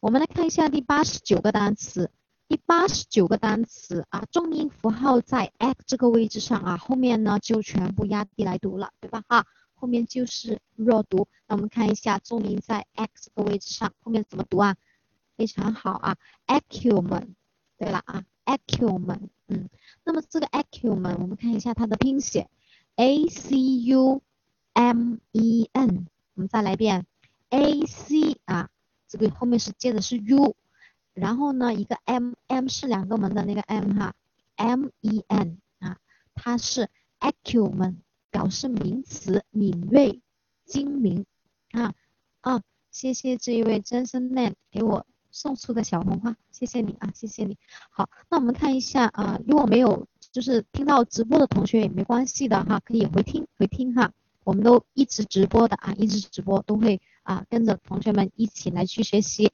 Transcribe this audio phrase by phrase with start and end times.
[0.00, 2.10] 我们来看一下第八十九个单词。
[2.48, 9.22] 第八十九个单词啊，重音符号在 x 这个位置上啊，后面呢就全部压低来读了，对吧？
[9.28, 11.28] 哈，后面就是弱读。
[11.46, 14.74] 那我们看一下重音在 x 这个位置上，后面怎么读啊？
[15.36, 17.34] 非常好啊，acumen。
[17.76, 19.28] 对了啊，acumen。
[19.48, 19.68] 嗯，
[20.02, 22.48] 那么这个 acumen，我们看一下它的拼写
[22.96, 23.54] ，a c
[23.84, 24.22] u
[24.72, 26.06] m e n。
[26.34, 27.06] 我们再来一遍
[27.50, 28.39] ，a c，
[29.10, 30.56] 这个后面是接的是 u。
[31.12, 34.14] 然后呢，一个 m，m 是两个门的那个 m 哈
[34.54, 35.98] ，m e n 啊，
[36.34, 36.88] 它是
[37.18, 37.96] acumen，
[38.30, 40.22] 表示名词，敏锐、
[40.64, 41.26] 精明
[41.72, 41.92] 啊
[42.40, 47.58] 啊，谢谢这一位真身 man 给我送出的小红花，谢谢你啊，谢谢你。
[47.90, 54.12] 好，那我们看一下啊，如果没有就是听到直播的同学也没关系的哈，可以回听回听哈，
[54.50, 59.52] 我们都一直直播的啊，一直直播都会啊跟着同学们一起来去学习。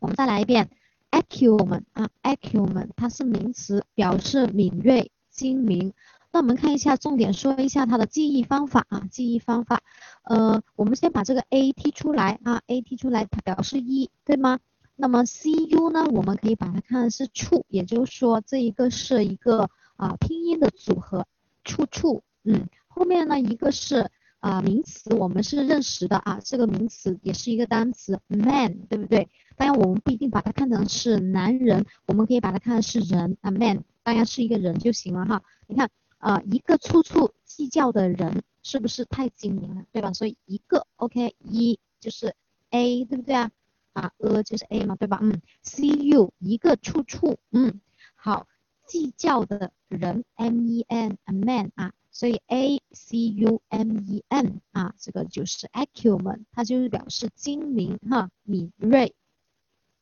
[0.00, 0.68] 我们再来一遍
[1.12, 5.94] ，acumen 啊，acumen 它是名词，表示敏锐、精明。
[6.32, 9.80] 那我们看一下重点，说一下它的记忆方法啊，记忆方法。
[10.24, 14.58] 呃，我们先把这个 a 踢出来啊，a 踢出来它表示一，对吗？
[14.96, 21.28] 那么 cu 呢，我们可以把它看是处，也就是说这一个是一个啊拼音的组合，
[21.62, 24.10] 处处，嗯，后面呢一个是
[24.40, 29.28] 啊名词，我们是认识的啊，这个名词也是一个单词 man，对不对？
[29.56, 35.44] 当然，我们不一定把它看成是男人，我们可以把它看成是人啊，man，当然是一个人就行了哈。
[35.68, 35.88] 你看，
[36.18, 40.12] 呃，一个处处计较的人，是不是太精明了，对吧？
[40.12, 42.34] 所以一个，OK，一就是
[42.70, 43.50] A，对不对啊？
[43.92, 45.20] 啊，A 就是 A 嘛，对吧？
[45.22, 47.80] 嗯，C U 一个处处，嗯，
[48.16, 48.48] 好，
[48.86, 59.14] 计较的人 m e n a man 啊，所以 A C U M E N 啊，这个就是 acumen，它就是表示精明哈，敏锐。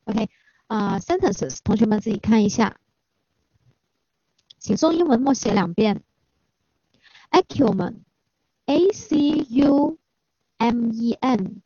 [0.05, 0.31] OK，
[0.67, 2.81] 啊，sentences，同学们自己看一下，
[4.59, 6.03] 请中英文默写两遍。
[7.33, 9.19] acumen，A C
[9.51, 9.99] U
[10.57, 11.61] M E N，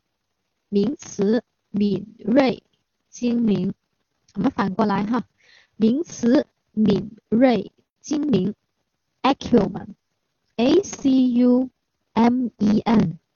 [0.68, 2.64] 名词，敏锐、
[3.08, 3.72] 精明。
[4.34, 5.28] 我们反过来哈，
[5.76, 7.70] 名词，敏锐、
[8.00, 8.56] 精明
[9.22, 9.94] ，acumen。
[10.60, 11.10] acumen，A C
[11.44, 11.70] U
[12.16, 13.20] M E N，